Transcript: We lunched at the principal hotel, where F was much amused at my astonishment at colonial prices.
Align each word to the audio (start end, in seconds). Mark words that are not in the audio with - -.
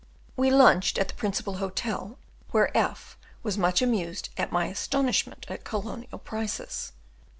We 0.35 0.49
lunched 0.49 0.97
at 0.97 1.09
the 1.09 1.13
principal 1.13 1.57
hotel, 1.57 2.17
where 2.49 2.75
F 2.75 3.19
was 3.43 3.55
much 3.55 3.83
amused 3.83 4.29
at 4.35 4.51
my 4.51 4.65
astonishment 4.65 5.45
at 5.47 5.63
colonial 5.63 6.17
prices. 6.17 6.93